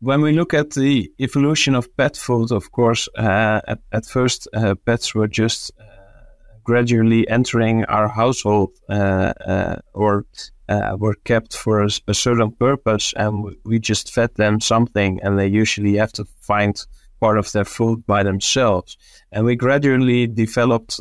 [0.00, 4.48] when we look at the evolution of pet food, of course, uh, at, at, first
[4.54, 5.84] uh, pets were just uh,
[6.62, 10.24] gradually entering our household uh, uh, or
[10.68, 15.38] uh, were kept for a, a, certain purpose, and we just fed them something, and
[15.38, 16.84] they usually have to find
[17.20, 18.96] part of their food by themselves.
[19.32, 21.00] And we gradually developed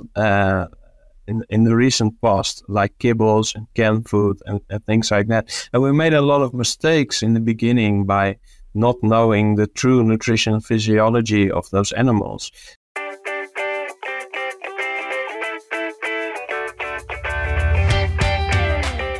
[1.28, 5.70] in, in the recent past, like kibbles and canned food and, and things like that.
[5.74, 8.38] And we made a lot of mistakes in the beginning by
[8.78, 12.52] not knowing the true nutrition physiology of those animals.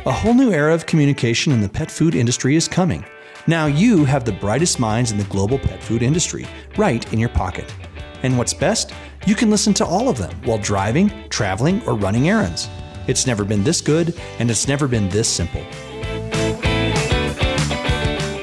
[0.06, 3.04] A whole new era of communication in the pet food industry is coming.
[3.46, 7.28] Now you have the brightest minds in the global pet food industry right in your
[7.28, 7.74] pocket.
[8.22, 8.94] And what's best?
[9.26, 12.68] You can listen to all of them while driving, traveling, or running errands.
[13.06, 15.62] It's never been this good, and it's never been this simple.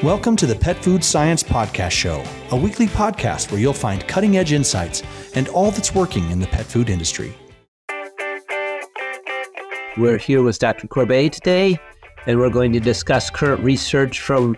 [0.06, 4.36] Welcome to the Pet Food Science Podcast Show, a weekly podcast where you'll find cutting
[4.36, 5.02] edge insights
[5.34, 7.36] and all that's working in the pet food industry.
[9.96, 10.86] We're here with Dr.
[10.86, 11.76] Corbee today,
[12.28, 14.56] and we're going to discuss current research from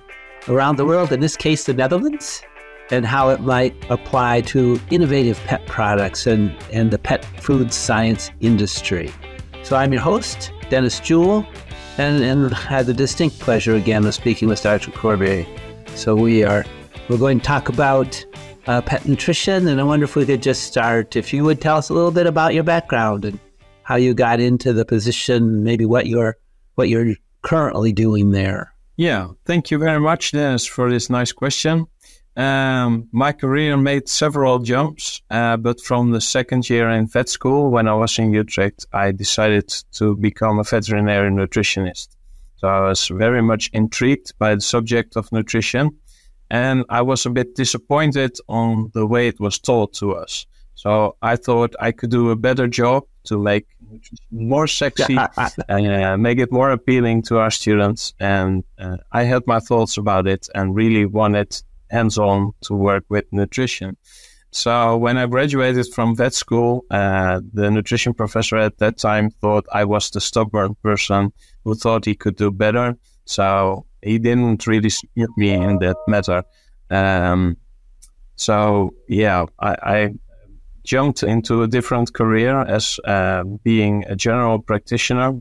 [0.49, 2.43] around the world, in this case, the Netherlands,
[2.91, 8.31] and how it might apply to innovative pet products and, and the pet food science
[8.41, 9.11] industry.
[9.63, 11.47] So I'm your host, Dennis Jewell,
[11.99, 14.91] and, and had the distinct pleasure again of speaking with Dr.
[14.93, 15.47] Corbee.
[15.97, 16.65] So we are
[17.09, 18.25] we're going to talk about
[18.67, 21.17] uh, pet nutrition, and I wonder if we could just start.
[21.17, 23.39] If you would tell us a little bit about your background and
[23.83, 26.37] how you got into the position, maybe what you're
[26.75, 28.73] what you're currently doing there.
[28.97, 31.87] Yeah, thank you very much, Dennis, for this nice question.
[32.39, 37.69] Um, my career made several jumps, uh, but from the second year in vet school,
[37.69, 42.11] when I was in Utrecht, I decided to become a veterinary nutritionist.
[42.59, 45.91] So I was very much intrigued by the subject of nutrition,
[46.49, 50.47] and I was a bit disappointed on the way it was taught to us.
[50.77, 53.67] So I thought I could do a better job to make
[54.31, 58.15] more sexy, uh, make it more appealing to our students.
[58.21, 61.61] And uh, I had my thoughts about it and really wanted
[61.91, 63.97] hands on to work with nutrition.
[64.51, 69.67] So when I graduated from vet school, uh, the nutrition professor at that time thought
[69.73, 71.33] I was the stubborn person
[71.65, 72.97] who thought he could do better.
[73.27, 76.45] So he didn't really support me in that matter.
[76.91, 77.59] Um,
[78.37, 80.15] so yeah, I, I,
[80.85, 85.39] jumped into a different career as uh, being a general practitioner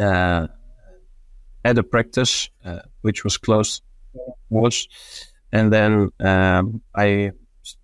[0.00, 0.48] uh,
[1.64, 3.82] at a practice uh, which was close
[4.50, 4.88] was
[5.54, 7.30] and then um, I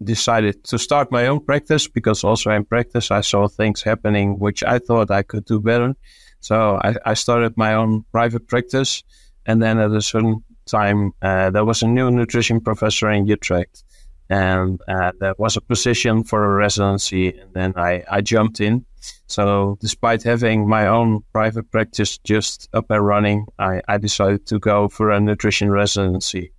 [0.02, 4.64] decided to start my own practice because also in practice I saw things happening which
[4.64, 5.94] I thought I could do better.
[6.40, 9.04] So I, I started my own private practice.
[9.46, 13.84] And then at a certain time, uh, there was a new nutrition professor in Utrecht.
[14.28, 17.38] And uh, there was a position for a residency.
[17.38, 18.84] And then I, I jumped in.
[19.28, 24.58] So despite having my own private practice just up and running, I, I decided to
[24.58, 26.52] go for a nutrition residency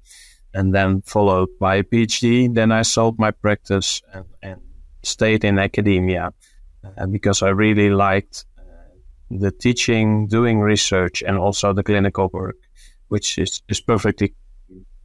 [0.54, 2.54] and then followed by a PhD.
[2.54, 4.62] Then I sold my practice and, and
[5.04, 6.34] stayed in academia
[6.84, 8.62] uh, because I really liked uh,
[9.30, 12.58] the teaching, doing research, and also the clinical work,
[13.08, 14.34] which is, is perfectly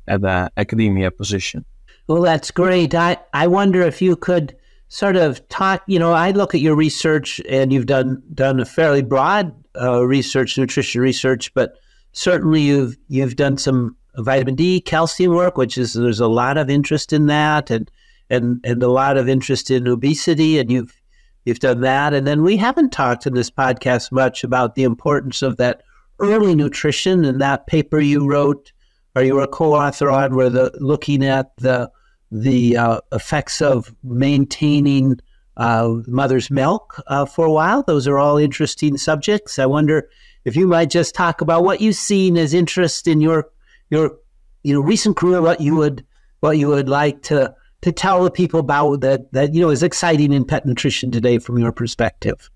[0.08, 1.64] at the academia position.
[2.06, 2.94] Well, that's great.
[2.94, 4.56] I, I wonder if you could
[4.88, 5.82] sort of talk.
[5.86, 10.04] You know, I look at your research, and you've done done a fairly broad uh,
[10.06, 11.74] research, nutrition research, but
[12.12, 16.70] certainly you've you've done some vitamin D, calcium work, which is there's a lot of
[16.70, 17.90] interest in that, and
[18.30, 21.00] and and a lot of interest in obesity, and you've
[21.44, 25.42] you've done that, and then we haven't talked in this podcast much about the importance
[25.42, 25.82] of that
[26.18, 28.72] early nutrition and that paper you wrote
[29.16, 31.90] or you were a co-author on, where the looking at the
[32.30, 35.18] the uh, effects of maintaining
[35.56, 37.82] uh, mother's milk uh, for a while.
[37.82, 39.58] Those are all interesting subjects.
[39.58, 40.08] I wonder
[40.44, 43.48] if you might just talk about what you've seen as interest in your
[43.90, 44.16] your
[44.62, 46.04] you know recent career, what you would
[46.40, 49.82] what you would like to to tell the people about that that you know is
[49.82, 52.50] exciting in pet nutrition today from your perspective.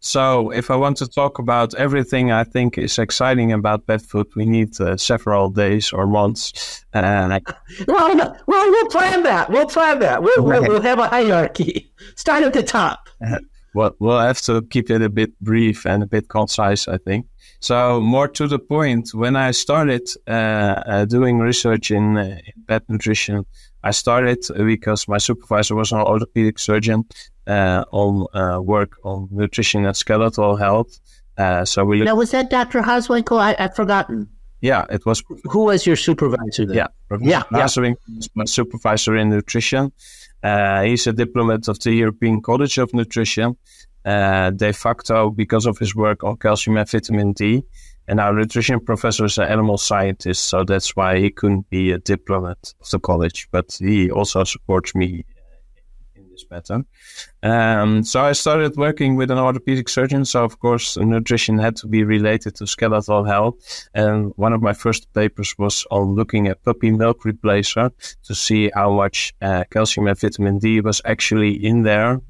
[0.00, 4.28] So, if I want to talk about everything I think is exciting about pet food,
[4.36, 6.84] we need uh, several days or months.
[6.94, 7.40] Uh,
[7.88, 9.50] well, no, well, we'll plan that.
[9.50, 10.22] We'll plan that.
[10.22, 11.90] We'll, we'll, we'll have a hierarchy.
[12.14, 13.08] Start at the top.
[13.26, 13.38] Uh,
[13.74, 17.26] well, we'll have to keep it a bit brief and a bit concise, I think.
[17.60, 22.64] So more to the point, when I started uh, uh, doing research in, uh, in,
[22.68, 23.44] pet nutrition,
[23.82, 27.04] I started because my supervisor was an orthopedic surgeon
[27.46, 31.00] uh, on uh, work on nutrition and skeletal health.
[31.36, 32.80] Uh, so we now was that Dr.
[32.82, 33.38] Hazewinkel?
[33.38, 34.28] I, I've forgotten.
[34.60, 35.22] Yeah, it was.
[35.44, 36.76] Who was your supervisor then?
[36.76, 37.58] Yeah, Professor Yeah, yeah.
[37.58, 39.92] Nasering was my supervisor in nutrition.
[40.42, 43.56] Uh, he's a diplomat of the European College of Nutrition,
[44.04, 47.64] uh, de facto because of his work on calcium and vitamin D.
[48.06, 51.98] And our nutrition professor is an animal scientist, so that's why he couldn't be a
[51.98, 53.48] diplomat of the college.
[53.50, 55.26] But he also supports me
[56.16, 56.84] in this matter.
[57.42, 60.24] Um, so I started working with an orthopedic surgeon.
[60.24, 63.56] So of course, nutrition had to be related to skeletal health.
[63.92, 67.90] And one of my first papers was on looking at puppy milk replacer
[68.22, 72.22] to see how much uh, calcium and vitamin D was actually in there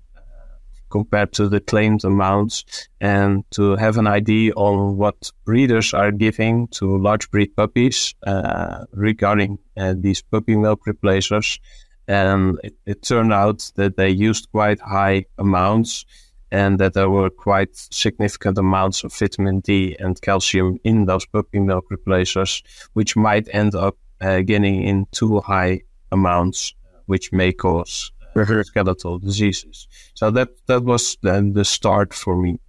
[0.90, 2.64] compared to the claimed amounts
[3.00, 8.85] and to have an idea on what breeders are giving to large breed puppies uh,
[8.93, 11.58] regarding uh, these puppy milk replacers.
[12.06, 16.06] And it, it, turned out that they used quite high amounts
[16.50, 21.61] and that there were quite significant amounts of vitamin D and calcium in those puppy
[21.61, 22.62] milk replacers,
[22.94, 26.75] which might end up uh, getting in too high amounts,
[27.05, 28.11] which may cause
[28.43, 29.88] uh, skeletal diseases.
[30.14, 32.61] So that that was then the start for me.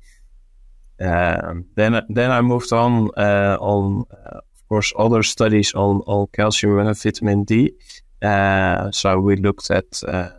[1.00, 6.28] Um, then then I moved on uh, on uh, of course other studies on on
[6.34, 7.74] calcium and vitamin D.
[8.22, 10.30] Uh, so we looked at uh,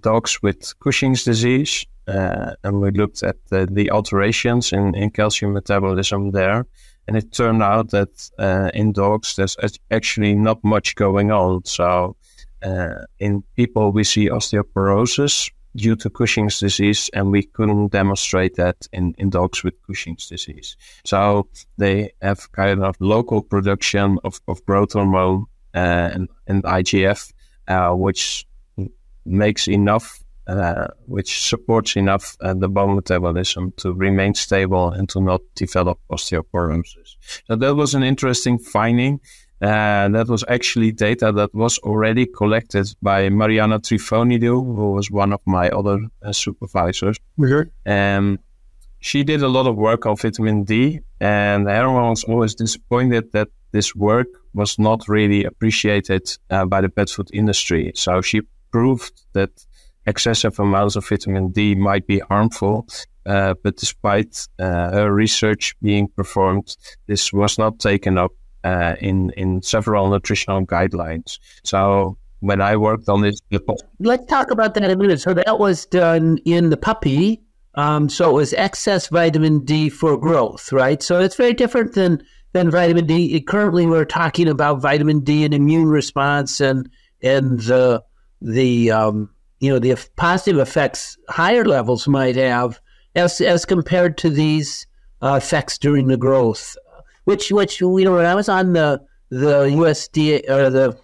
[0.00, 5.52] dogs with Cushing's disease, uh, and we looked at the, the alterations in, in calcium
[5.52, 6.66] metabolism there.
[7.08, 9.56] And it turned out that uh, in dogs, there's
[9.90, 11.64] actually not much going on.
[11.64, 12.16] So
[12.62, 18.86] uh, in people, we see osteoporosis due to Cushing's disease, and we couldn't demonstrate that
[18.92, 20.76] in, in dogs with Cushing's disease.
[21.04, 21.48] So
[21.78, 27.32] they have kind of local production of, of growth hormone uh, and, and IGF,
[27.68, 28.46] uh, which
[29.24, 35.40] makes enough, uh, which supports enough the bone metabolism to remain stable and to not
[35.54, 37.16] develop osteoporosis.
[37.46, 39.20] So that was an interesting finding.
[39.62, 45.32] Uh, that was actually data that was already collected by Marianna Tryfonidou, who was one
[45.32, 47.16] of my other uh, supervisors.
[47.86, 48.40] And
[48.98, 53.48] she did a lot of work on vitamin D, and everyone was always disappointed that
[53.70, 57.92] this work was not really appreciated uh, by the pet food industry.
[57.94, 58.42] So she
[58.72, 59.50] proved that
[60.06, 62.88] excessive amounts of vitamin D might be harmful.
[63.24, 66.76] Uh, but despite uh, her research being performed,
[67.06, 68.32] this was not taken up
[68.64, 71.38] uh, in in several nutritional guidelines.
[71.64, 73.40] So when I worked on this,
[74.00, 75.20] let's talk about that a minute.
[75.20, 77.42] So that was done in the puppy.
[77.74, 81.02] Um, so it was excess vitamin D for growth, right?
[81.02, 82.22] So it's very different than
[82.52, 83.40] than vitamin D.
[83.40, 86.88] Currently, we're talking about vitamin D and immune response and
[87.22, 88.02] and the
[88.40, 89.30] the um,
[89.60, 92.80] you know the positive effects higher levels might have
[93.14, 94.86] as as compared to these
[95.22, 96.76] uh, effects during the growth,
[97.24, 100.98] which which you know when I was on the the USDA or the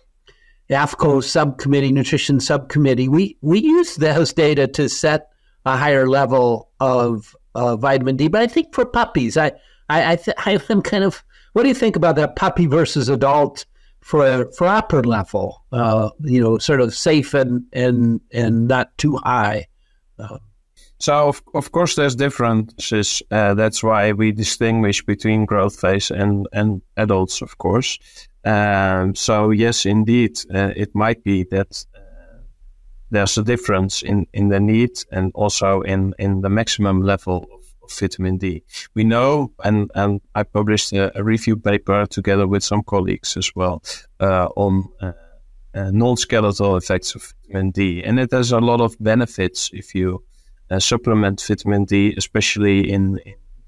[0.71, 5.31] AAFCO subcommittee, nutrition subcommittee, we we used those data to set
[5.65, 8.29] a higher level of uh, vitamin D.
[8.29, 9.53] But I think for puppies, I
[9.89, 13.09] I I, th- I am kind of what do you think about that puppy versus
[13.09, 13.65] adult
[14.01, 15.65] for for upper level?
[15.73, 19.67] Uh, you know, sort of safe and and and not too high.
[20.19, 20.39] Uh,
[20.99, 23.23] so of, of course there's differences.
[23.31, 27.99] Uh, that's why we distinguish between growth phase and and adults, of course.
[28.45, 31.99] Um, so yes, indeed, uh, it might be that uh,
[33.11, 37.61] there's a difference in, in the need and also in, in the maximum level of,
[37.83, 38.63] of vitamin D.
[38.95, 43.51] We know, and, and I published a, a, review paper together with some colleagues as
[43.55, 43.83] well
[44.21, 45.13] uh, on uh,
[45.75, 50.23] non-skeletal effects of vitamin D, and it has a lot of benefits if you
[50.71, 53.19] uh, supplement vitamin D, especially in,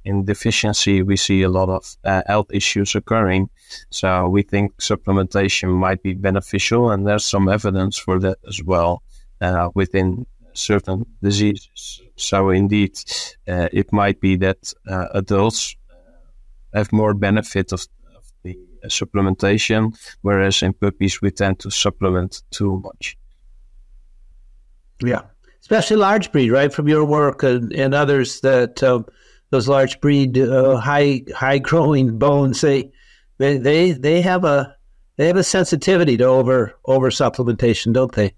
[0.05, 3.51] in deficiency, we see a lot of uh, health issues occurring.
[3.91, 9.03] So we think supplementation might be beneficial, and there's some evidence for that as well
[9.41, 12.03] uh, within certain diseases.
[12.17, 12.99] So indeed,
[13.49, 19.97] uh, it might be that uh, adults uh, have more benefit of, of the supplementation,
[20.23, 23.17] whereas in puppies we tend to supplement too much.
[25.03, 25.23] Yeah,
[25.61, 26.73] especially large breed, right?
[26.73, 29.07] From your work and, and others that um,
[29.51, 32.91] those large breed uh, high high growing bones they
[33.39, 34.77] they they they have a
[35.17, 38.33] they have a sensitivity to over over supplementation, don't they?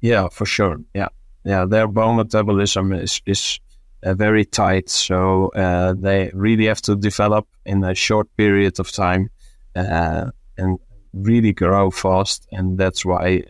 [0.00, 0.80] Yeah, for sure.
[0.94, 1.08] Yeah,
[1.44, 1.64] yeah.
[1.66, 3.60] Their bone metabolism is is
[4.02, 8.90] uh, very tight, so uh, they really have to develop in a short period of
[8.90, 9.30] time
[9.76, 10.78] uh, and
[11.12, 13.42] really grow fast, and that's why,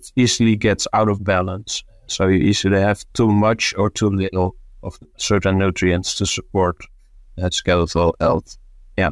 [0.00, 1.84] it easily gets out of balance.
[2.06, 6.76] So you easily have too much or too little of certain nutrients to support
[7.36, 8.56] that skeletal health.
[8.96, 9.10] Yeah.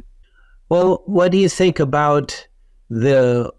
[0.68, 2.47] Well, what do you think about
[2.90, 3.52] the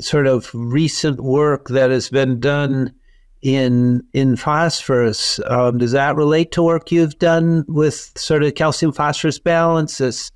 [0.00, 2.94] sort of recent work that has been done
[3.42, 5.40] in in phosphorus?
[5.46, 9.98] Um, does that relate to work you've done with sort of calcium phosphorus balance?
[9.98, 10.30] This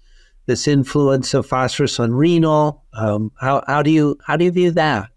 [0.46, 2.82] this influence of phosphorus on renal.
[2.94, 5.10] Um, how how do you how do you view that?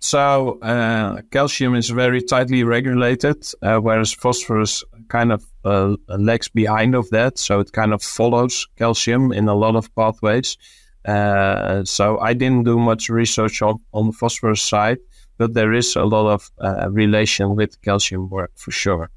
[0.00, 6.94] So uh, calcium is very tightly regulated, uh, whereas phosphorus kind of uh, lags behind
[6.94, 7.38] of that.
[7.38, 10.56] So it kind of follows calcium in a lot of pathways.
[11.04, 14.98] Uh, so I didn't do much research on, on the phosphorus side,
[15.36, 19.10] but there is a lot of uh, relation with calcium work for sure.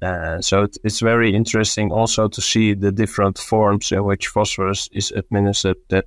[0.00, 4.88] Uh, so it, it's very interesting also to see the different forms in which phosphorus
[4.92, 6.04] is administered that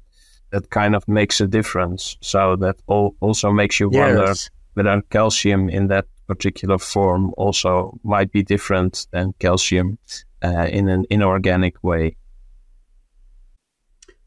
[0.52, 2.18] that kind of makes a difference.
[2.22, 4.00] So that all, also makes you yes.
[4.16, 4.34] wonder
[4.74, 9.98] whether calcium in that particular form also might be different than calcium
[10.44, 12.16] uh, in an inorganic way.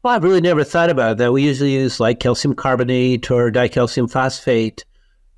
[0.03, 1.33] Well, I've really never thought about that.
[1.33, 4.85] We usually use like calcium carbonate or dicalcium phosphate,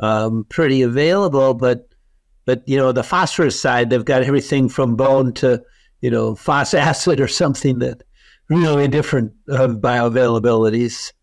[0.01, 1.87] um, pretty available, but
[2.45, 5.63] but you know the phosphorus side, they've got everything from bone to
[6.01, 8.03] you know phos acid or something that
[8.49, 11.13] really different uh, bioavailabilities.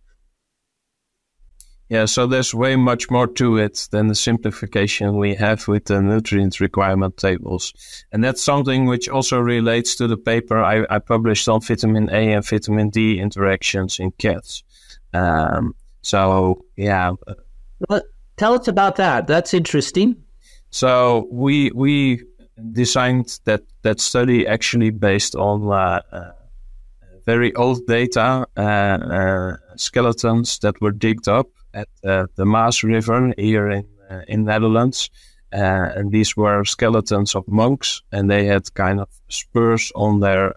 [1.90, 6.00] Yeah, so there's way much more to it than the simplification we have with the
[6.00, 7.74] nutrient requirement tables.
[8.10, 12.32] And that's something which also relates to the paper I, I published on vitamin A
[12.32, 14.64] and vitamin D interactions in cats.
[15.12, 17.12] Um, so, yeah.
[17.88, 18.02] Well,
[18.38, 19.26] tell us about that.
[19.26, 20.16] That's interesting.
[20.70, 22.24] So, we, we
[22.72, 26.32] designed that, that study actually based on uh, uh,
[27.26, 33.32] very old data, uh, uh, skeletons that were digged up at uh, the Maas River
[33.36, 35.10] here in uh, in Netherlands.
[35.52, 40.52] Uh, and these were skeletons of monks, and they had kind of spurs on their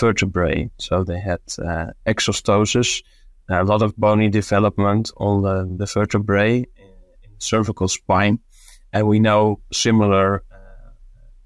[0.00, 0.70] vertebrae.
[0.78, 1.40] So they had
[2.06, 3.02] exostosis,
[3.50, 8.38] a lot of bony development on the, the vertebrae in cervical spine.
[8.92, 10.44] And we know similar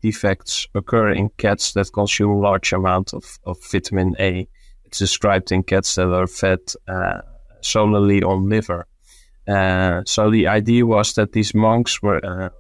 [0.03, 4.49] defects occur in cats that consume large amounts of, of vitamin A.
[4.85, 7.21] It's described in cats that are fed uh,
[7.61, 8.87] solely on liver.
[9.49, 12.51] Uh, so the idea was that these monks were, uh,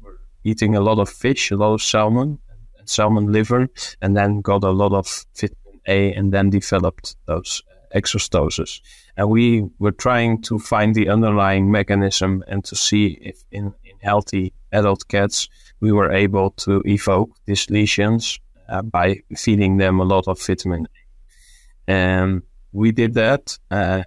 [0.00, 2.38] were eating a lot of fish, a lot of salmon,
[2.78, 3.68] and salmon liver,
[4.00, 7.62] and then got a lot of vitamin A, and then developed those
[7.94, 8.80] exostoses.
[9.16, 13.96] And we were trying to find the underlying mechanism and to see if in, in
[14.00, 15.48] healthy adult cats
[15.80, 18.38] we were able to evoke these lesions
[18.68, 21.92] uh, by feeding them a lot of vitamin A.
[21.92, 23.58] And we did that.
[23.70, 24.02] Uh,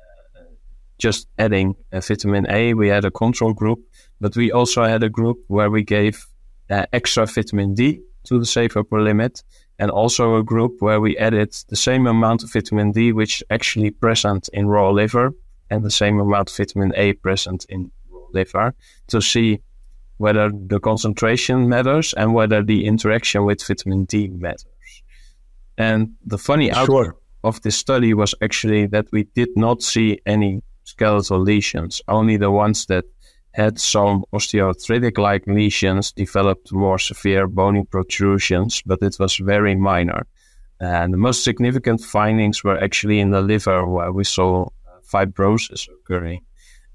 [0.98, 2.74] just adding vitamin A.
[2.74, 3.80] We had a control group,
[4.22, 6.26] but we also had a group where we gave
[6.70, 9.44] uh, extra vitamin D to the safe upper limit,
[9.78, 13.44] and also a group where we added the same amount of vitamin D, which is
[13.50, 15.34] actually present in raw liver,
[15.70, 18.74] and the same amount of vitamin A present in raw liver,
[19.08, 19.62] to see
[20.18, 24.66] whether the concentration matters and whether the interaction with vitamin D matters.
[25.78, 26.80] And the funny sure.
[26.80, 32.02] outcome of this study was actually that we did not see any skeletal lesions.
[32.08, 33.06] Only the ones that
[33.54, 40.28] had some osteoarthritic like lesions developed more severe bony protrusions, but it was very minor.
[40.80, 44.68] And the most significant findings were actually in the liver, where we saw
[45.10, 46.42] fibrosis occurring.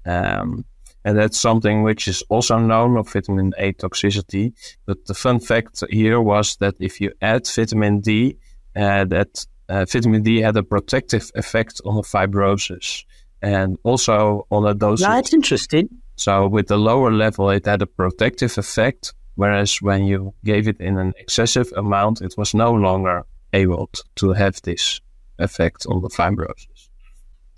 [0.05, 0.65] Um,
[1.03, 4.53] and that's something which is also known of vitamin A toxicity.
[4.85, 8.37] But the fun fact here was that if you add vitamin D,
[8.75, 13.03] uh, that uh, vitamin D had a protective effect on the fibrosis
[13.41, 15.01] and also on a dose.
[15.01, 15.89] That's interesting.
[16.15, 20.79] So with the lower level, it had a protective effect, whereas when you gave it
[20.79, 25.01] in an excessive amount, it was no longer able to have this
[25.39, 26.89] effect on the fibrosis.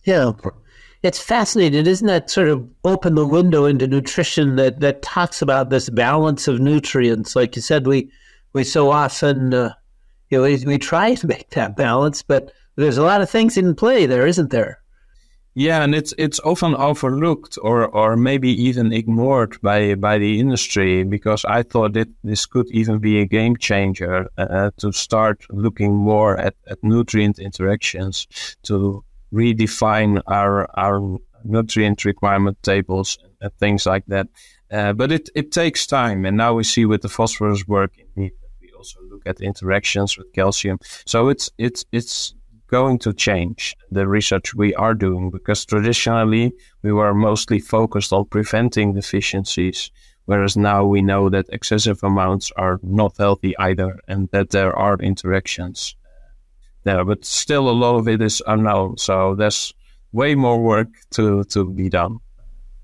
[0.05, 0.31] Yeah,
[1.03, 2.29] it's fascinating, isn't that?
[2.29, 7.35] Sort of open the window into nutrition that that talks about this balance of nutrients.
[7.35, 8.09] Like you said, we
[8.53, 9.73] we so often uh,
[10.29, 13.57] you know we, we try to make that balance, but there's a lot of things
[13.57, 14.79] in play there, isn't there?
[15.55, 21.03] Yeah, and it's it's often overlooked or or maybe even ignored by by the industry
[21.03, 25.93] because I thought that this could even be a game changer uh, to start looking
[25.93, 28.25] more at, at nutrient interactions
[28.63, 34.27] to redefine our our nutrient requirement tables and things like that.
[34.71, 38.31] Uh, but it, it takes time, and now we see with the phosphorus work, we
[38.77, 40.79] also look at interactions with calcium.
[41.05, 42.33] So it's it's it's
[42.67, 48.25] going to change the research we are doing because traditionally we were mostly focused on
[48.25, 49.91] preventing deficiencies,
[50.25, 54.97] whereas now we know that excessive amounts are not healthy either and that there are
[54.97, 55.95] interactions
[56.83, 58.97] there, but still a lot of it is unknown.
[58.97, 59.73] So there's
[60.11, 62.19] way more work to to be done.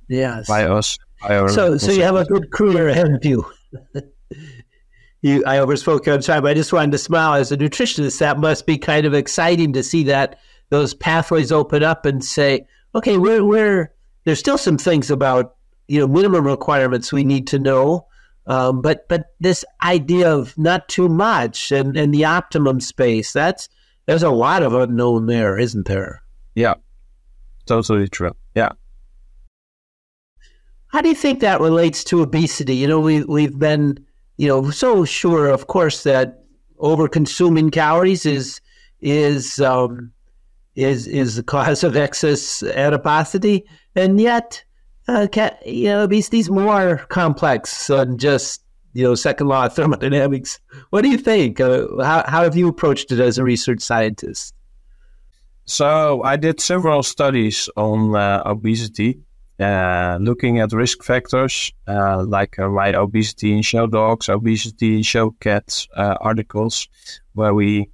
[0.08, 0.48] Yes.
[0.48, 0.98] By us.
[1.22, 3.46] By so so you have a good career ahead of you.
[5.22, 8.20] you I overspoke you on time, but I just wanted to smile as a nutritionist.
[8.20, 10.40] That must be kind of exciting to see that
[10.70, 12.66] those pathways open up and say,
[12.96, 15.56] okay, we're we're there's still some things about
[15.88, 18.06] you know minimum requirements we need to know.
[18.48, 23.70] Um, but but this idea of not too much and, and the optimum space that's
[24.10, 26.24] there's a lot of unknown there, isn't there?
[26.56, 26.74] Yeah,
[27.68, 28.36] totally true.
[28.56, 28.72] Yeah.
[30.88, 32.78] How do you think that relates to obesity?
[32.78, 34.04] You know, we we've been,
[34.38, 36.44] you know, so sure, of course, that
[36.80, 38.62] over consuming calories is
[39.00, 40.12] is um,
[40.74, 43.64] is is the cause of excess adiposity,
[43.96, 44.64] and yet,
[45.08, 45.28] uh,
[45.64, 50.60] you know, obesity is more complex than just you know second law of thermodynamics.
[50.90, 51.60] What do you think?
[51.60, 54.54] Uh, how how have you approached it as a research scientist?
[55.66, 59.20] So I did several studies on uh, obesity,
[59.60, 65.04] uh, looking at risk factors uh, like uh, my obesity in show dogs, obesity in
[65.04, 66.88] show cats uh, articles,
[67.34, 67.92] where we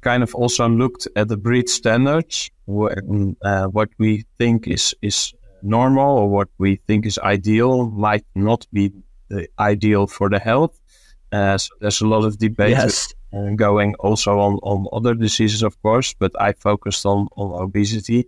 [0.00, 5.32] kind of also looked at the breed standards, uh, what we think is is
[5.62, 8.92] normal or what we think is ideal might not be
[9.58, 10.78] ideal for the health.
[11.30, 13.14] Uh, so there's a lot of debate yes.
[13.56, 18.26] going also on, on other diseases, of course, but I focused on, on obesity.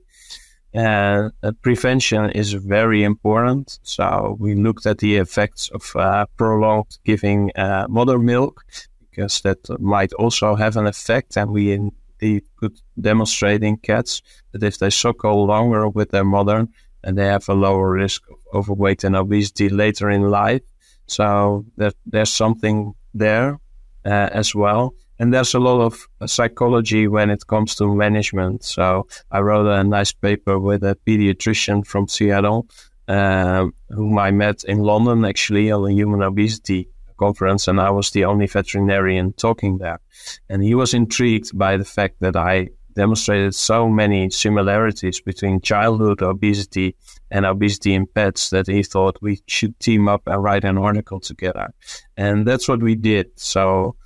[0.74, 1.28] Uh,
[1.62, 3.78] prevention is very important.
[3.82, 8.64] So we looked at the effects of uh, prolonged giving uh, mother milk
[9.10, 11.36] because that might also have an effect.
[11.36, 16.66] And we indeed could demonstrate in cats that if they suckle longer with their mother,
[17.04, 20.62] and they have a lower risk of overweight and obesity later in life.
[21.06, 23.60] So that there's something there
[24.04, 24.94] uh, as well.
[25.18, 28.64] And there's a lot of psychology when it comes to management.
[28.64, 32.66] So I wrote a nice paper with a pediatrician from Seattle,
[33.06, 38.10] uh, whom I met in London actually on a human obesity conference, and I was
[38.10, 40.00] the only veterinarian talking there.
[40.48, 46.22] And he was intrigued by the fact that I demonstrated so many similarities between childhood
[46.22, 46.96] obesity
[47.30, 51.20] and obesity in pets that he thought we should team up and write an article
[51.20, 51.72] together.
[52.16, 53.26] And that's what we did.
[53.36, 53.96] So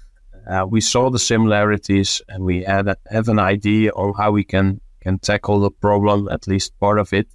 [0.49, 4.45] uh, we saw the similarities and we had a, have an idea on how we
[4.45, 7.29] can, can tackle the problem, at least part of it.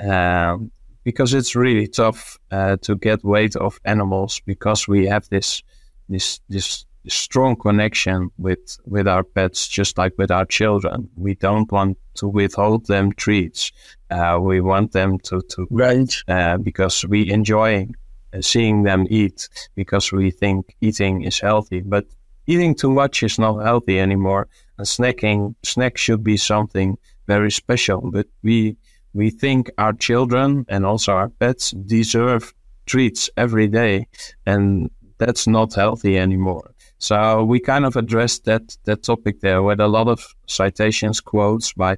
[0.00, 0.70] Um,
[1.04, 5.62] because it's really tough uh, to get weight of animals because we have this
[6.08, 11.08] this this strong connection with with our pets, just like with our children.
[11.16, 13.72] We don't want to withhold them treats.
[14.10, 17.88] Uh, we want them to to right uh, because we enjoy
[18.32, 21.80] uh, seeing them eat because we think eating is healthy.
[21.80, 22.06] But
[22.46, 24.48] eating too much is not healthy anymore.
[24.76, 28.10] And snacking snack should be something very special.
[28.10, 28.76] But we
[29.14, 32.52] we think our children and also our pets deserve
[32.86, 34.06] treats every day,
[34.46, 36.70] and that's not healthy anymore.
[36.98, 41.72] So we kind of addressed that that topic there with a lot of citations, quotes
[41.72, 41.96] by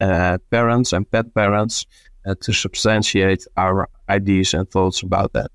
[0.00, 1.86] uh, parents and pet parents
[2.26, 5.50] uh, to substantiate our ideas and thoughts about that.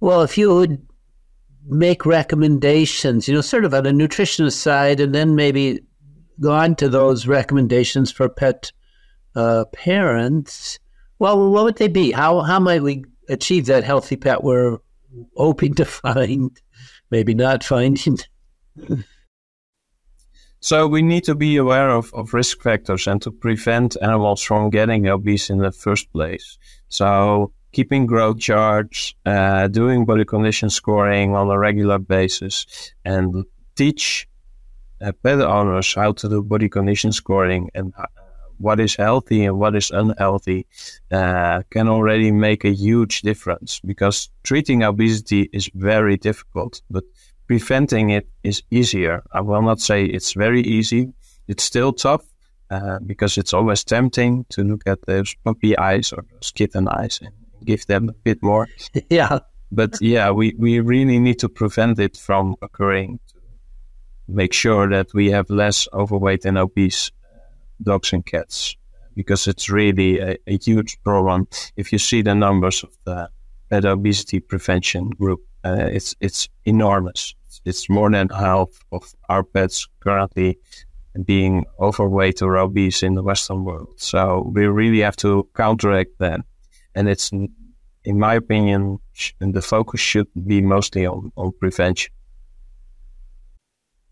[0.00, 0.86] Well, if you would
[1.66, 5.80] make recommendations, you know, sort of on the nutritionist side, and then maybe
[6.40, 8.72] go on to those recommendations for pet
[9.34, 10.78] uh, parents,
[11.18, 12.10] well, what would they be?
[12.10, 14.78] How how might we achieve that healthy pet we're
[15.36, 16.50] hoping to find,
[17.10, 18.18] maybe not finding?
[20.60, 24.70] So we need to be aware of, of risk factors and to prevent animals from
[24.70, 26.58] getting obese in the first place.
[26.88, 32.66] So keeping growth charts, uh, doing body condition scoring on a regular basis,
[33.04, 34.28] and teach
[35.00, 38.04] uh, pet owners how to do body condition scoring and uh,
[38.58, 40.66] what is healthy and what is unhealthy
[41.10, 47.02] uh, can already make a huge difference because treating obesity is very difficult, but
[47.58, 49.22] preventing it is easier.
[49.30, 51.12] I will not say it's very easy.
[51.48, 52.24] It's still tough
[52.70, 57.20] uh, because it's always tempting to look at those puppy eyes or those kitten eyes
[57.20, 58.68] and give them a bit more.
[59.10, 59.40] yeah.
[59.70, 63.40] But yeah, we, we really need to prevent it from occurring to
[64.28, 67.10] make sure that we have less overweight and obese
[67.82, 68.76] dogs and cats
[69.14, 71.48] because it's really a, a, huge problem.
[71.76, 73.28] If you see the numbers of the
[73.68, 77.34] pet obesity prevention group, uh, it's it's enormous.
[77.64, 80.58] It's, more than half of our pets currently
[81.24, 83.94] being overweight or obese in the Western world.
[83.96, 86.40] So we really have to counteract that,
[86.94, 88.98] and it's, in my opinion,
[89.40, 92.12] the focus should be mostly on on prevention.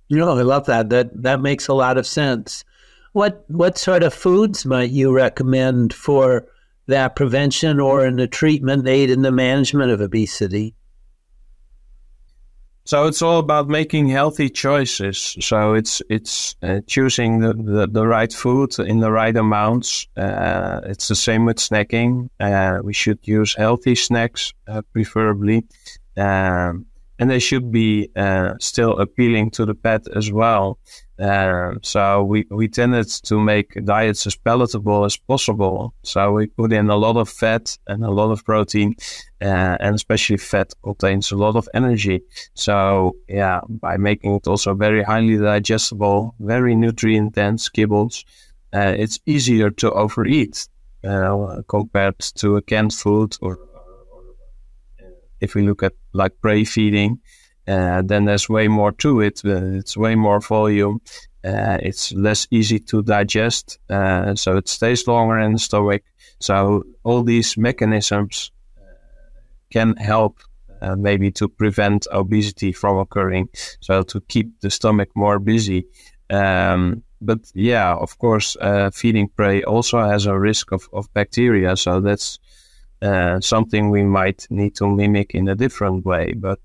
[0.09, 0.91] You know, I love that.
[0.91, 2.65] That that makes a lot of sense.
[3.13, 6.47] What what sort of foods might you recommend for
[6.87, 10.75] that prevention or in the treatment aid in the management of obesity?
[12.85, 15.37] So it's all about making healthy choices.
[15.41, 20.09] So it's it's uh, choosing the, the, the, right food in the right amounts.
[20.17, 22.31] Uh, it's the same with snacking.
[22.41, 25.65] Uh, we should use healthy snacks, uh, preferably.
[26.17, 26.87] Um,
[27.19, 30.79] and they should be uh, still appealing to the pet as well.
[31.21, 35.93] Uh, so we, we tended to make diets as palatable as possible.
[36.03, 38.95] So we put in a lot of fat and a lot of protein,
[39.43, 42.23] uh, and especially fat contains a lot of energy.
[42.55, 48.25] So yeah, by making it also very highly digestible, very nutrient dense kibbles,
[48.73, 50.69] uh, it's easier to overeat
[51.05, 53.59] uh, compared to a canned food or
[55.41, 57.19] if we look at like prey feeding,
[57.69, 59.41] uh, then there's way more to it.
[59.45, 61.01] Uh, it's way more volume.
[61.45, 66.03] Uh, it's less easy to digest, uh, so it stays longer in the stomach.
[66.39, 68.83] So all these mechanisms uh,
[69.71, 70.41] can help
[70.83, 73.49] uh, maybe to prevent obesity from occurring.
[73.81, 75.87] So to keep the stomach more busy.
[76.29, 78.57] Um, but yeah, of course,
[78.93, 81.77] feeding prey also has a risk of, of bacteria.
[81.77, 82.39] So that's
[83.03, 86.35] uh, something we might need to mimic in a different way.
[86.37, 86.61] But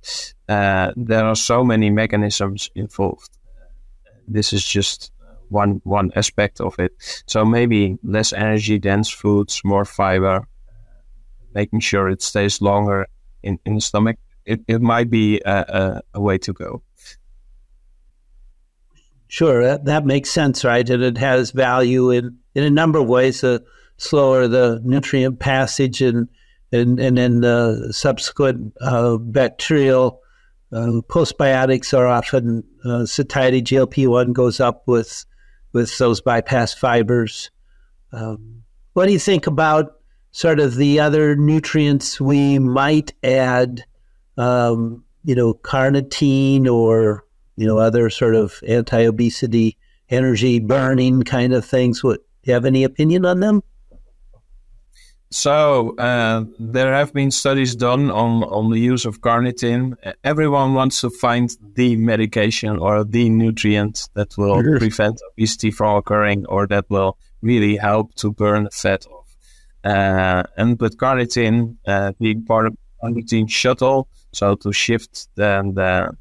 [0.50, 3.30] uh, there are so many mechanisms involved.
[4.28, 5.12] This is just
[5.50, 6.92] one one aspect of it.
[7.28, 10.48] So maybe less energy dense foods, more fiber,
[11.54, 13.08] making sure it stays longer
[13.44, 14.18] in, in the stomach.
[14.46, 16.82] It, it might be a, a, a way to go.
[19.28, 20.88] Sure, that, that makes sense, right?
[20.88, 23.44] And it has value in, in a number of ways.
[23.44, 23.60] Uh,
[23.98, 26.28] slower the nutrient passage and
[26.72, 30.22] and, and then the subsequent uh, bacterial
[30.72, 35.26] uh, postbiotics are often uh, satiety GLP-1 goes up with
[35.74, 37.52] with those bypass fibers.
[38.12, 40.00] Um, what do you think about
[40.32, 43.84] sort of the other nutrients we might add?
[44.38, 49.78] Um, you know, carnitine or you know other sort of anti-obesity,
[50.10, 52.04] energy burning kind of things.
[52.04, 53.64] What do you have any opinion on them?
[55.36, 59.98] So uh, there have been studies done on, on the use of carnitine.
[60.24, 66.46] Everyone wants to find the medication or the nutrient that will prevent obesity from occurring
[66.46, 69.36] or that will really help to burn fat off.
[69.84, 75.70] Uh, and with carnitine uh, being part of the carnitine shuttle, so to shift the,
[75.76, 76.16] the,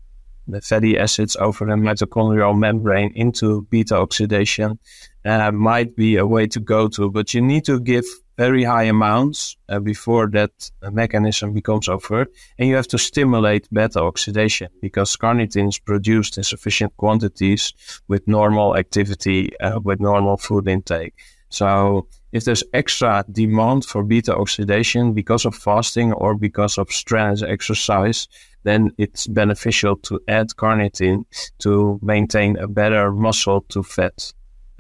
[0.49, 4.77] the fatty acids over the mitochondrial membrane into beta oxidation,
[5.25, 7.13] uh, might be a way to go to.
[7.13, 8.05] But you need to give
[8.37, 12.33] very high amounts uh, before that mechanism becomes overt.
[12.59, 17.73] And you have to stimulate beta oxidation because carnitine is produced in sufficient quantities
[18.09, 21.15] with normal activity, uh, with normal food intake.
[21.49, 27.43] So if there's extra demand for beta oxidation because of fasting or because of strenuous
[27.43, 28.27] exercise,
[28.65, 31.25] then it's beneficial to add carnitine
[31.59, 34.33] to maintain a better muscle to fat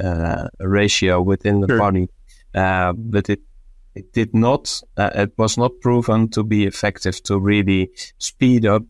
[0.02, 1.78] uh, ratio within the sure.
[1.78, 2.08] body.
[2.54, 3.40] Uh, but it
[3.94, 4.82] it did not.
[4.96, 8.82] Uh, it was not proven to be effective to really speed up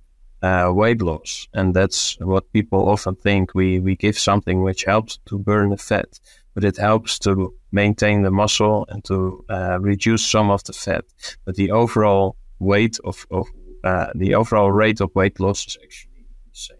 [0.43, 3.55] uh, weight loss, and that's what people often think.
[3.55, 6.21] We we give something which helps to burn the fat,
[6.55, 11.05] but it helps to maintain the muscle and to uh, reduce some of the fat.
[11.45, 13.47] But the overall weight of, of
[13.83, 16.79] uh, the overall rate of weight loss is actually the same.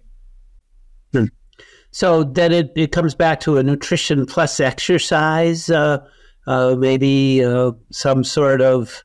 [1.13, 1.25] Hmm.
[1.91, 5.71] So then it, it comes back to a nutrition plus exercise
[6.47, 9.05] uh, maybe uh, some sort of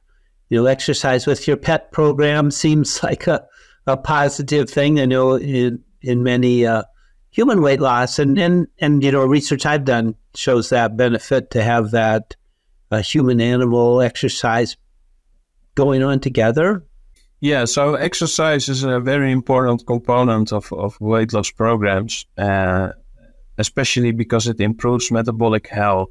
[0.49, 3.45] you know exercise with your pet program seems like a,
[3.87, 4.99] a positive thing.
[4.99, 6.83] I know in in many uh,
[7.31, 11.63] human weight loss and, and and you know research I've done shows that benefit to
[11.63, 12.35] have that
[12.91, 14.77] uh, human animal exercise
[15.75, 16.85] going on together.
[17.41, 22.89] Yeah, so exercise is a very important component of, of weight loss programs, uh,
[23.57, 26.09] especially because it improves metabolic health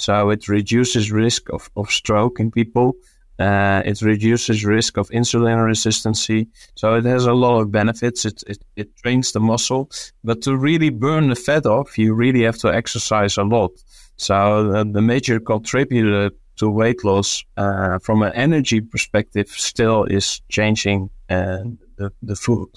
[0.00, 2.94] so it reduces risk of, of stroke in people.
[3.38, 6.28] Uh, it reduces risk of insulin resistance.
[6.74, 8.24] So it has a lot of benefits.
[8.24, 9.90] It, it, it trains the muscle.
[10.24, 13.72] But to really burn the fat off, you really have to exercise a lot.
[14.16, 21.10] So the major contributor to weight loss uh, from an energy perspective still is changing
[21.28, 21.58] uh,
[21.96, 22.68] the, the food.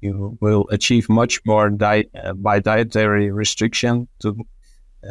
[0.00, 4.36] You will achieve much more di- uh, by dietary restriction to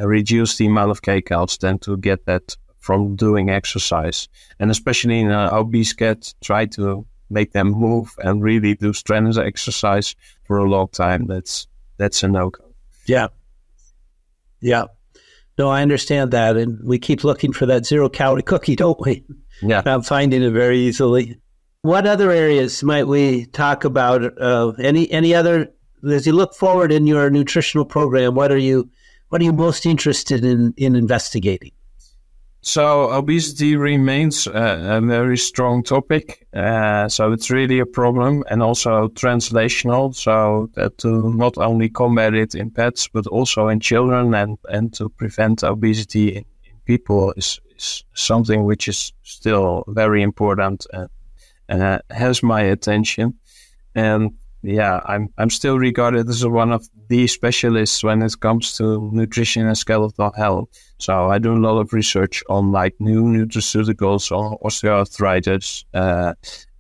[0.04, 4.28] reduce the amount of kcals than to get that from doing exercise.
[4.60, 9.38] And especially in an obese cat, try to make them move and really do strenuous
[9.38, 11.28] exercise for a long time.
[11.28, 12.63] That's that's a no go.
[13.06, 13.28] Yeah.
[14.62, 14.86] Yeah.
[15.58, 16.56] No, I understand that.
[16.56, 19.25] And we keep looking for that zero calorie cookie, don't we?
[19.62, 19.82] Yeah.
[19.86, 21.38] I'm finding it very easily.
[21.82, 24.41] What other areas might we talk about?
[24.41, 25.71] Uh, any any other
[26.10, 28.89] as you look forward in your nutritional program, what are you
[29.29, 31.71] what are you most interested in in investigating?
[32.61, 36.45] So obesity remains a very strong topic.
[36.53, 40.13] Uh, so it's really a problem and also translational.
[40.13, 44.93] So that to not only combat it in pets but also in children and and
[44.95, 51.09] to prevent obesity in, in people is, is something which is still very important and
[51.69, 53.35] uh, has my attention.
[53.95, 59.09] And yeah, I'm I'm still regarded as one of the specialists when it comes to
[59.13, 60.69] nutrition and skeletal health.
[60.97, 66.33] So I do a lot of research on like new nutraceuticals on osteoarthritis, uh,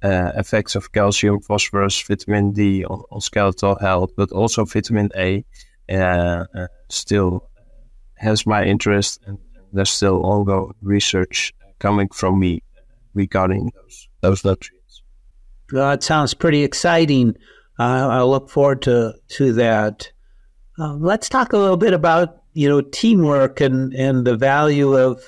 [0.03, 5.45] uh, effects of calcium, phosphorus, vitamin D on, on skeletal health, but also vitamin A.
[5.89, 7.49] Uh, uh still
[8.15, 9.37] has my interest, and
[9.71, 12.61] there's still ongoing research coming from me
[13.13, 15.01] regarding those those nutrients.
[15.71, 17.35] It sounds pretty exciting.
[17.85, 20.11] I look forward to to that.
[20.77, 25.21] Uh, let's talk a little bit about you know teamwork and and the value of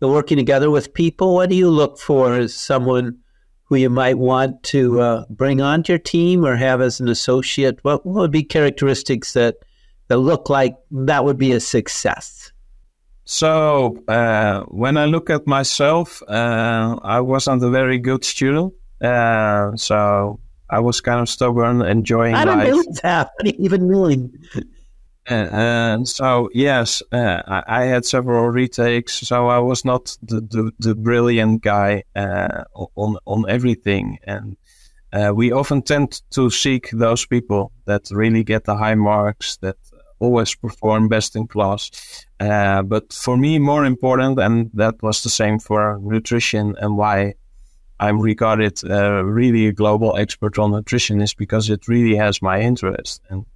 [0.00, 1.34] working together with people.
[1.34, 3.18] What do you look for as someone
[3.64, 7.78] who you might want to uh, bring onto your team or have as an associate?
[7.82, 9.56] What, what would be characteristics that
[10.08, 12.52] that look like that would be a success?
[13.24, 18.74] So uh, when I look at myself, uh, I wasn't a very good student.
[19.00, 20.40] Uh, so
[20.72, 22.72] I was kind of stubborn, enjoying I don't life.
[22.72, 23.30] know that.
[23.36, 24.32] What do you even mean?
[25.26, 29.20] And, and so, yes, uh, I, I, had several retakes.
[29.20, 32.64] So I was not the, the, the brilliant guy uh,
[32.96, 34.56] on on everything, and
[35.12, 39.76] uh, we often tend to seek those people that really get the high marks, that
[40.18, 41.90] always perform best in class.
[42.40, 47.34] Uh, but for me, more important, and that was the same for nutrition and why
[48.00, 52.60] I'm regarded uh, really a global expert on nutrition is because it really has my
[52.60, 53.46] interest and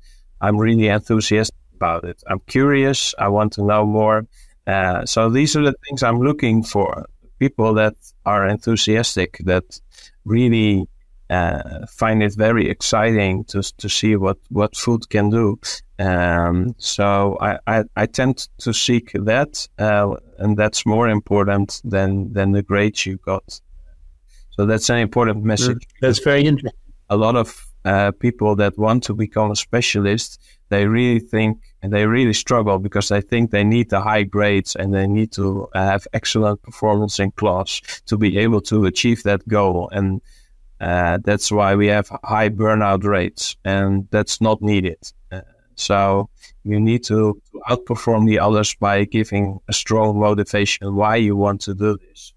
[0.41, 2.23] I'm really enthusiastic about it.
[2.27, 3.15] I'm curious.
[3.19, 4.27] I want to know more.
[4.67, 7.07] Uh, so these are the things I'm looking for.
[7.39, 7.95] People that
[8.25, 9.81] are enthusiastic, that
[10.25, 10.89] really
[11.29, 15.59] uh, find it very exciting to to see what what food can do.
[15.99, 22.33] Um, so I, I, I tend to seek that, uh, and that's more important than
[22.33, 23.61] than the grades you got.
[24.57, 25.87] So that's an important mm, message.
[26.01, 26.81] That's very interesting.
[27.09, 30.41] A lot of uh, people that want to become a specialist,
[30.71, 34.75] they really think and they really struggle because they think they need the high grades
[34.75, 39.47] and they need to have excellent performance in class to be able to achieve that
[39.47, 39.89] goal.
[39.93, 40.21] And
[40.81, 44.99] uh, that's why we have high burnout rates, and that's not needed.
[45.31, 45.43] Uh,
[45.77, 46.29] so
[46.65, 51.61] you need to, to outperform the others by giving a strong motivation why you want
[51.63, 52.33] to do this.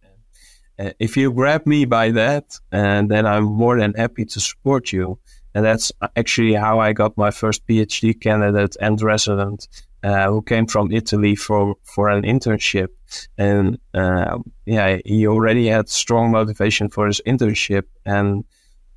[0.80, 4.94] Uh, if you grab me by that, and then I'm more than happy to support
[4.94, 5.20] you.
[5.54, 9.68] And that's actually how I got my first PhD candidate and resident,
[10.04, 12.90] uh, who came from Italy for for an internship.
[13.38, 18.46] And uh, yeah, he already had strong motivation for his internship, and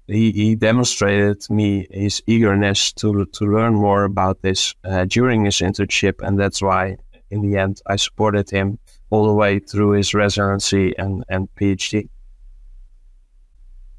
[0.07, 5.57] he, he demonstrated me his eagerness to to learn more about this uh, during his
[5.57, 6.97] internship, and that's why
[7.31, 8.79] in the end I supported him
[9.13, 12.09] all the way through his residency and, and PhD.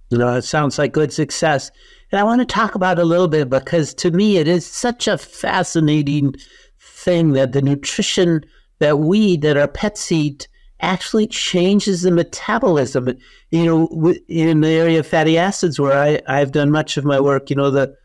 [0.10, 1.70] You know, it sounds like good success.
[2.12, 5.08] And I want to talk about a little bit because to me it is such
[5.08, 6.34] a fascinating
[6.80, 8.44] thing that the nutrition
[8.80, 10.48] that we, that our pets eat,
[10.80, 13.08] actually changes the metabolism.
[13.52, 17.20] You know, in the area of fatty acids, where I, I've done much of my
[17.20, 17.96] work, you know, the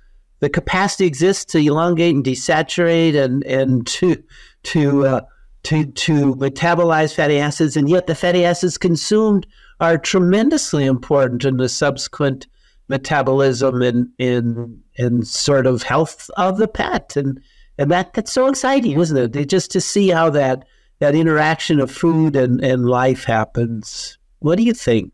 [0.40, 4.22] the capacity exists to elongate and desaturate and and to
[4.64, 5.20] to uh,
[5.64, 9.46] to, to metabolize fatty acids, and yet the fatty acids consumed
[9.80, 12.46] are tremendously important in the subsequent
[12.88, 17.16] metabolism and in in sort of health of the pet.
[17.16, 17.40] And
[17.76, 19.48] and that that's so exciting, isn't it?
[19.48, 20.64] Just to see how that
[20.98, 24.18] that interaction of food and, and life happens.
[24.40, 25.12] What do you think?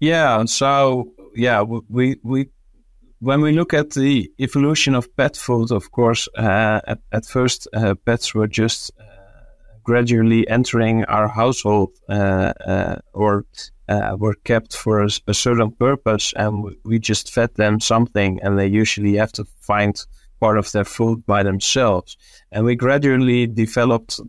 [0.00, 2.48] Yeah, and so yeah, we we
[3.20, 7.68] when we look at the evolution of pet food, of course, uh, at, at first
[7.72, 8.90] uh, pets were just
[9.82, 13.44] gradually entering our household uh, uh, or
[13.88, 18.58] uh, were kept for a, a, certain purpose and we just fed them something and
[18.58, 20.06] they usually have to find
[20.40, 22.16] part of their food by themselves.
[22.50, 24.20] And we gradually developed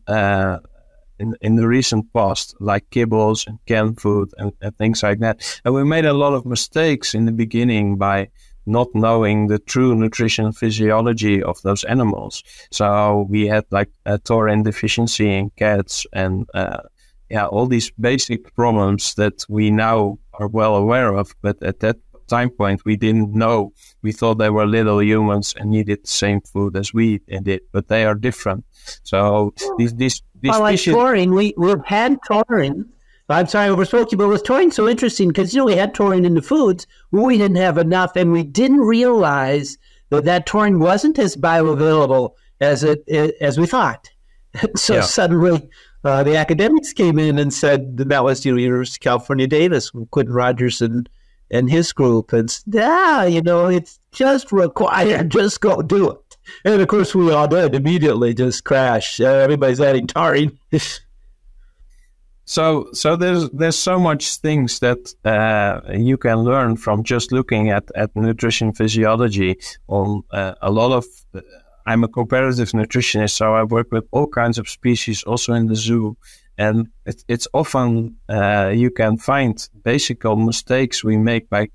[1.19, 5.61] in, in the recent past like kibbles and canned food and, and, things like that.
[5.63, 8.29] And we made a lot of mistakes in the beginning by
[8.65, 12.43] not knowing the true nutrition physiology of those animals.
[12.71, 16.81] So we had like a taurine deficiency in cats and uh,
[17.29, 21.33] yeah, all these basic problems that we now are well aware of.
[21.41, 21.97] But at that
[22.27, 23.73] time point, we didn't know.
[24.01, 27.87] We thought they were little humans and needed the same food as we did, but
[27.87, 28.65] they are different.
[29.03, 32.92] So these these these well, like taurine, we we've had taurine.
[33.29, 35.93] I'm sorry, I overspoke you, but with taurine so interesting because you know we had
[35.93, 39.77] taurine in the foods, we didn't have enough, and we didn't realize
[40.09, 42.31] that that taurine wasn't as bioavailable
[42.61, 43.07] as it
[43.41, 44.09] as we thought.
[44.75, 45.01] so Yeah.
[45.01, 45.69] suddenly,
[46.03, 49.47] uh, the academics came in and said that, that was you know University of California
[49.47, 51.09] Davis, Quinton Rogers and
[51.49, 56.17] and his group, and yeah, you know it's just required, just go do it.
[56.65, 59.21] And of course, we all did immediately, just crash.
[59.21, 60.59] Uh, everybody's adding taurine.
[62.53, 67.71] So, so there's there's so much things that uh, you can learn from just looking
[67.71, 69.57] at, at nutrition physiology.
[69.87, 71.05] On uh, a lot of,
[71.87, 75.75] I'm a comparative nutritionist, so I work with all kinds of species, also in the
[75.75, 76.15] zoo,
[76.55, 81.69] and it, it's often uh, you can find basic mistakes we make by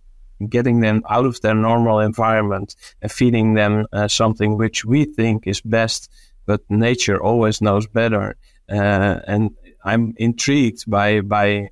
[0.49, 5.49] getting them out of their normal environment and feeding them uh, something which we think
[5.49, 6.09] is best,
[6.47, 8.37] but nature always knows better.
[8.71, 9.51] Uh, and
[9.85, 11.71] I'm intrigued by by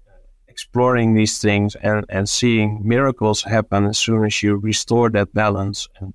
[0.56, 5.86] exploring these things and, and seeing miracles happen as soon as you restore that balance
[6.00, 6.14] and,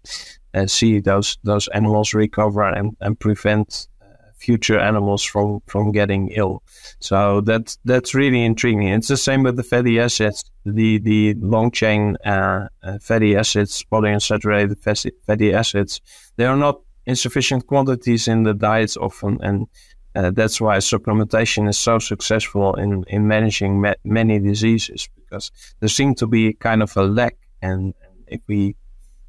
[0.52, 6.30] and see those those animals recover and, and prevent uh, future animals from, from getting
[6.30, 6.64] ill.
[7.00, 8.88] So that's that's really intriguing.
[8.88, 13.86] It's the same with the fatty acids, the the long chain uh, uh, fatty acids,
[13.92, 16.02] polyunsaturated fatty fatty acids.
[16.38, 19.68] They are not in sufficient quantities in the diets often, and
[20.16, 25.90] uh, that's why supplementation is so successful in, in managing ma- many diseases because there
[25.90, 27.38] seems to be kind of a lack.
[27.62, 27.94] And
[28.28, 28.76] if we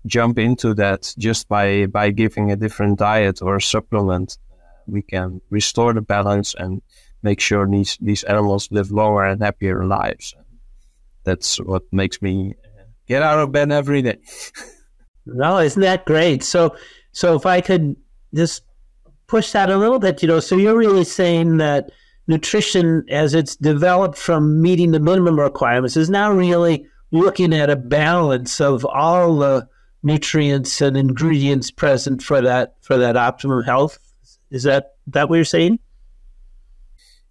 [0.06, 5.40] jump into that just by, by giving a different diet or supplement, uh, we can
[5.50, 6.82] restore the balance and
[7.22, 10.34] make sure these, these animals live longer and happier lives.
[11.22, 14.18] That's what makes me uh, get out of bed every day.
[15.24, 16.42] No, isn't that great?
[16.42, 16.74] So,
[17.12, 17.94] so if I could
[18.34, 18.62] just
[19.32, 21.90] push that a little bit, you know, so you're really saying that
[22.26, 27.76] nutrition, as it's developed from meeting the minimum requirements, is now really looking at a
[27.76, 29.66] balance of all the
[30.02, 33.98] nutrients and ingredients present for that for that optimum health.
[34.50, 35.78] Is that that what you're saying?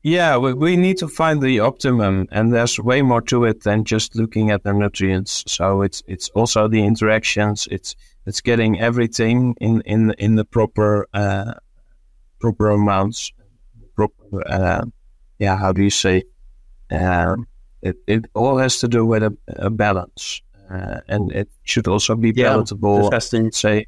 [0.02, 3.84] Yeah, we, we need to find the optimum, and there's way more to it than
[3.84, 5.44] just looking at the nutrients.
[5.46, 7.68] So it's it's also the interactions.
[7.70, 11.54] It's it's getting everything in in in the proper uh,
[12.42, 13.32] proper amounts.
[13.96, 14.86] Proper, uh,
[15.40, 15.58] yeah.
[15.58, 16.24] How do you say?
[16.90, 17.48] Um,
[17.82, 22.16] it it all has to do with a, a balance, uh, and it should also
[22.16, 23.06] be Yeah, palatable.
[23.06, 23.52] Interesting.
[23.52, 23.86] say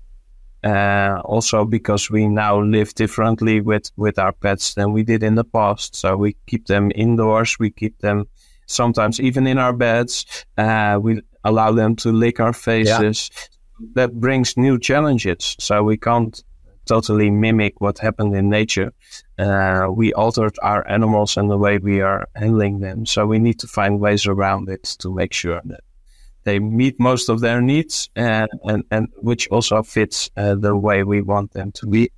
[0.64, 5.36] uh, also because we now live differently with with our pets than we did in
[5.36, 8.26] the past so we keep them indoors we keep them
[8.66, 13.30] sometimes even in our beds uh, we allow them to lick our faces
[13.96, 16.44] that brings new challenges so we can't
[16.86, 18.94] totally mimic what happened in nature
[19.40, 23.60] uh, we altered our animals and the way we are handling them so we need
[23.60, 25.82] to find ways around it to make sure that
[26.44, 31.04] they meet most of their needs and, and, and which also fits uh, the way
[31.04, 32.12] we want them to be.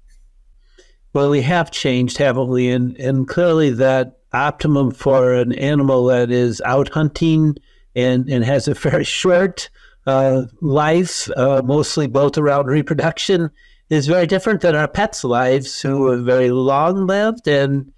[1.14, 2.70] Well, we have changed, haven't we?
[2.70, 7.56] And and clearly that optimum for an animal that is out hunting
[7.96, 9.70] and, and has a very short
[10.06, 13.50] uh, life, uh, mostly built around reproduction,
[13.90, 17.92] is very different than our pets' lives, who are very long lived and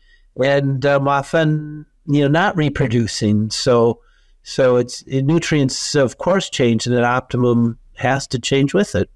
[0.44, 3.50] and um, often you know not reproducing.
[3.50, 4.02] So
[4.44, 9.10] so it's nutrients, of course, change, and an optimum has to change with it.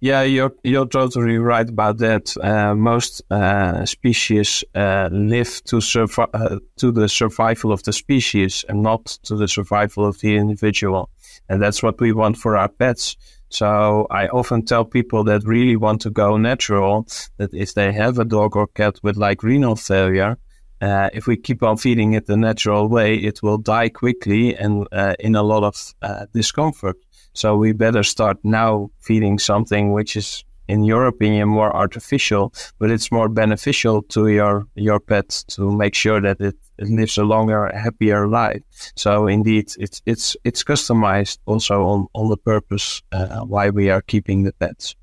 [0.00, 2.36] Yeah, you're you're totally right about that.
[2.36, 8.64] Uh, most uh, species uh, live to survive uh, to the survival of the species
[8.68, 11.08] and not to the survival of the individual,
[11.48, 13.16] and that's what we want for our pets.
[13.52, 18.18] So I often tell people that really want to go natural that if they have
[18.18, 20.38] a dog or cat with like renal failure,
[20.80, 24.88] uh, if we keep on feeding it the natural way, it will die quickly and
[24.90, 26.96] uh, in a lot of uh, discomfort.
[27.34, 32.90] So we better start now feeding something which is, in your opinion, more artificial, but
[32.90, 37.24] it's more beneficial to your your pet to make sure that it, it lives a
[37.24, 38.62] longer, happier life.
[38.96, 44.02] So indeed, it's it's it's customized also on on the purpose uh, why we are
[44.02, 44.94] keeping the pets.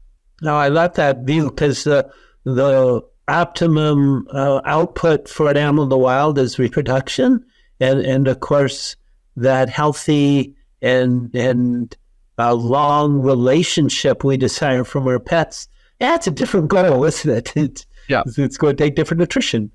[0.41, 2.09] No, I love that view because the
[2.43, 7.45] the optimum uh, output for an animal in the wild is reproduction,
[7.80, 8.95] and and of course
[9.36, 11.95] that healthy and and
[12.38, 15.67] a long relationship we desire from our pets,
[15.99, 17.53] that's a different goal, isn't it?
[17.55, 18.23] It's, yeah.
[18.25, 19.69] It's going to take different nutrition.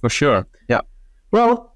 [0.00, 0.46] For sure.
[0.68, 0.80] Yeah.
[1.30, 1.74] Well,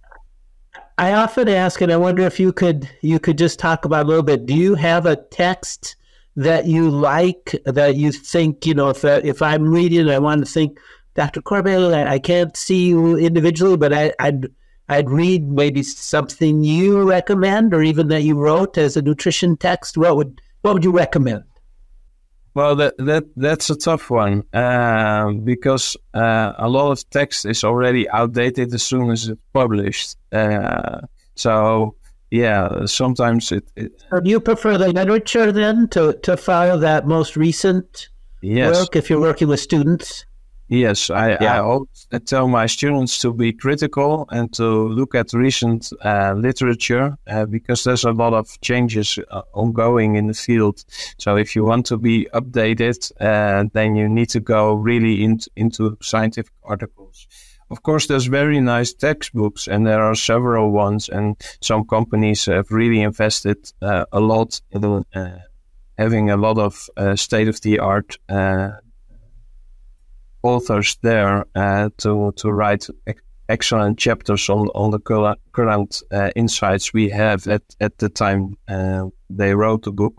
[0.99, 4.09] I often ask, and I wonder if you could you could just talk about a
[4.09, 4.47] little bit.
[4.47, 5.97] Do you have a text
[6.37, 10.51] that you like that you think you know if if I'm reading, I want to
[10.51, 10.79] think
[11.15, 11.43] Dr.
[11.43, 14.47] Corbee, I, I can't see you individually, but I, I'd
[14.89, 19.97] I'd read maybe something you recommend, or even that you wrote as a nutrition text.
[19.97, 21.45] What would what would you recommend?
[22.55, 27.63] Well, that that that's a tough one uh, because uh, a lot of text is
[27.63, 30.17] already outdated as soon as it's published.
[30.33, 31.03] Uh,
[31.37, 31.95] so
[32.31, 33.65] yeah, sometimes it.
[33.77, 38.09] it so do you prefer the literature then to to follow that most recent
[38.41, 38.77] yes.
[38.77, 40.27] work if you're working with students?
[40.71, 41.57] Yes, I, yeah.
[41.57, 47.19] I always tell my students to be critical and to look at recent uh, literature
[47.27, 50.85] uh, because there's a lot of changes uh, ongoing in the field.
[51.19, 55.41] So if you want to be updated, uh, then you need to go really in,
[55.57, 57.27] into scientific articles.
[57.69, 62.71] Of course, there's very nice textbooks, and there are several ones, and some companies have
[62.71, 65.39] really invested uh, a lot in uh,
[65.99, 68.19] having a lot of state of the art
[70.43, 72.89] authors there uh, to to write
[73.49, 79.07] excellent chapters on on the current uh, insights we have at at the time uh,
[79.29, 80.15] they wrote the book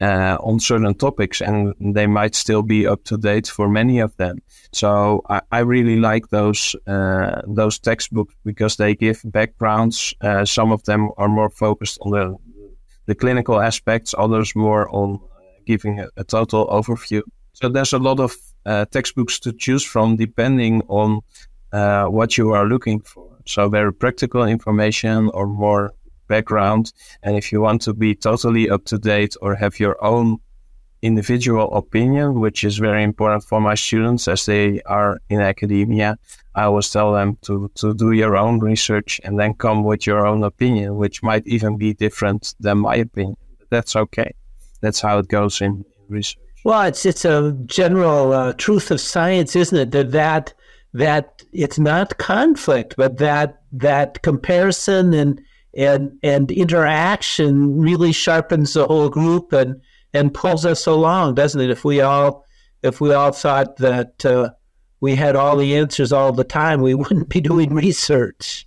[0.00, 4.16] uh, on certain topics, and they might still be up to date for many of
[4.16, 4.38] them.
[4.72, 10.14] So I, I really like those uh, those textbooks because they give backgrounds.
[10.20, 12.36] Uh, some of them are more focused on the
[13.06, 15.20] the clinical aspects, others more on
[15.66, 17.22] giving a, a total overview.
[17.54, 18.36] So there's a lot of
[18.66, 21.20] uh, textbooks to choose from depending on
[21.72, 23.28] uh, what you are looking for.
[23.46, 25.92] So very practical information or more
[26.28, 26.92] background.
[27.22, 30.38] And if you want to be totally up to date or have your own
[31.00, 36.18] individual opinion, which is very important for my students as they are in academia,
[36.54, 40.26] I always tell them to, to do your own research and then come with your
[40.26, 43.36] own opinion, which might even be different than my opinion.
[43.70, 44.34] That's okay.
[44.80, 46.47] That's how it goes in research.
[46.64, 49.90] Well, it's it's a general uh, truth of science, isn't it?
[49.92, 50.54] That that
[50.94, 55.40] that it's not conflict, but that that comparison and
[55.76, 59.80] and and interaction really sharpens the whole group and
[60.12, 61.70] and pulls us along, doesn't it?
[61.70, 62.44] If we all
[62.82, 64.50] if we all thought that uh,
[65.00, 68.66] we had all the answers all the time, we wouldn't be doing research.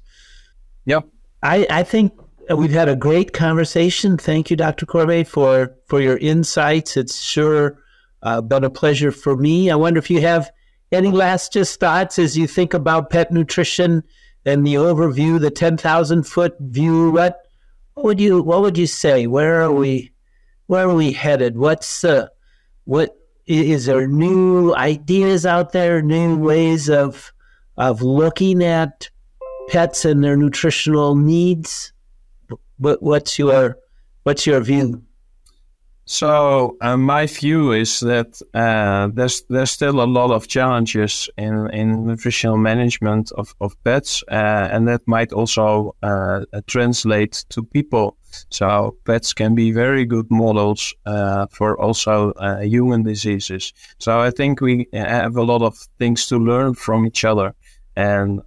[0.86, 1.08] Yep.
[1.44, 2.14] I, I think
[2.54, 4.18] we've had a great conversation.
[4.18, 4.86] Thank you, Dr.
[4.86, 6.98] Corbee, for, for your insights.
[6.98, 7.78] It's sure
[8.24, 9.70] uh, been a pleasure for me.
[9.70, 10.52] I wonder if you have
[10.92, 14.04] any last just thoughts as you think about pet nutrition
[14.46, 17.12] and the overview, the ten thousand foot view.
[17.12, 17.42] What,
[17.94, 19.28] what would you What would you say?
[19.28, 20.12] Where are we?
[20.68, 21.58] Where are we headed?
[21.58, 22.28] What's uh,
[22.86, 26.02] what is there new ideas out there?
[26.02, 27.32] New ways of
[27.78, 29.10] of looking at
[29.70, 31.94] pets and their nutritional needs?
[32.82, 33.78] What, what's your
[34.24, 35.02] What's your view?
[36.06, 41.70] So uh, my view is that uh, there's there's still a lot of challenges in,
[41.72, 48.18] in nutritional management of, of pets, uh, and that might also uh, translate to people.
[48.50, 53.74] So pets can be very good models uh, for also uh, human diseases.
[53.98, 57.56] So I think we have a lot of things to learn from each other
[57.96, 58.42] and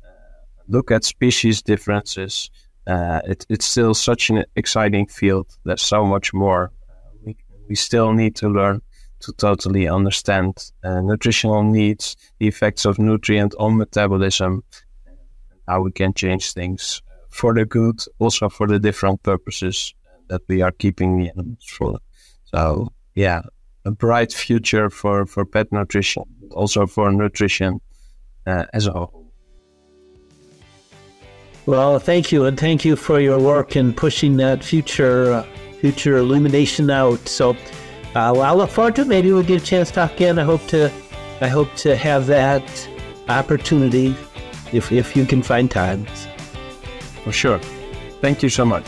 [0.68, 2.50] look at species differences.
[2.86, 5.46] It, it's still such an exciting field.
[5.64, 6.70] There's so much more
[7.68, 8.82] we still need to learn
[9.20, 14.62] to totally understand uh, nutritional needs, the effects of nutrient on metabolism,
[15.66, 19.94] how we can change things for the good, also for the different purposes
[20.28, 21.98] that we are keeping the animals for.
[22.44, 23.42] So, yeah,
[23.84, 27.80] a bright future for, for pet nutrition, also for nutrition
[28.46, 29.23] uh, as a whole.
[31.66, 35.32] Well, thank you, and thank you for your work in pushing that future.
[35.32, 35.46] Uh
[35.84, 37.28] future illumination out.
[37.28, 39.06] So uh, well, I look forward to it.
[39.06, 40.38] Maybe we'll get a chance to talk again.
[40.38, 40.90] I hope to
[41.42, 42.64] I hope to have that
[43.28, 44.16] opportunity
[44.72, 46.06] if, if you can find time.
[47.22, 47.58] For sure.
[48.22, 48.86] Thank you so much.